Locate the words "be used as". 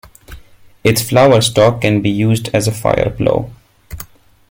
2.01-2.67